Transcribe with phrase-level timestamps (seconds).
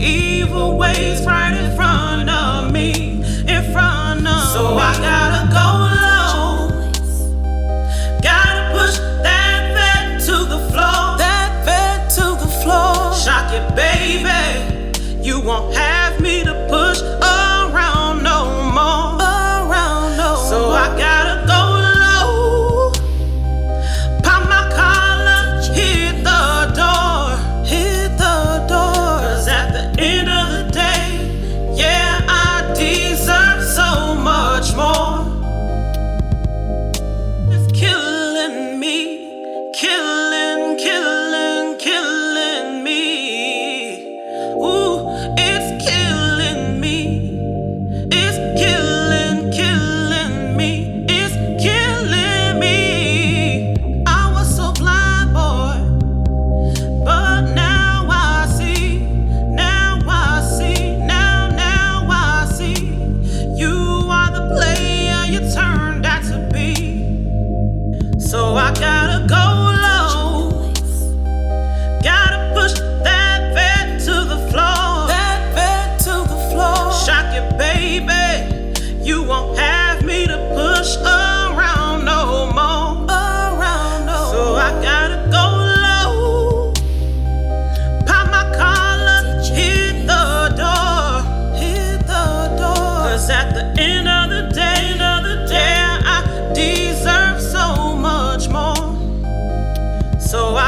[0.00, 4.70] evil ways right in front of me, in front of so me.
[4.70, 5.66] So I gotta go
[6.06, 6.90] low.
[8.22, 11.18] Gotta push that bed to the floor.
[11.18, 13.14] That bed to the floor.
[13.14, 15.22] Shock it, baby.
[15.22, 15.99] You won't have.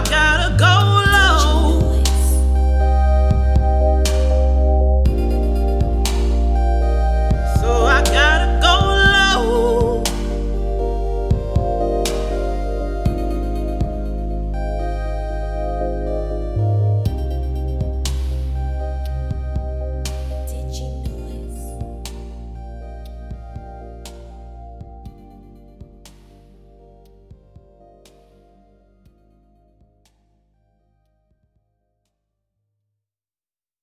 [0.00, 0.79] I gotta go.